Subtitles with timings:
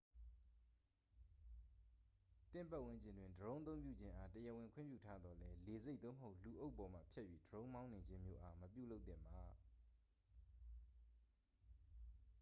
[2.51, 9.39] သင့်ပတ်ဝန်းကျင်တွင် ဒရုန်းအသုံးပြုခြင်းအား တရားဝင် ခွင့်ပြုထားသော်လည်း လေဆိပ် သို့မဟုတ် လူအုပ်ပေါ်မှဖြတ်၍ ဒရုန်းမောင်းနှင်ခြင်းမျိုးအား မပြုလုပ်သင့်ပါ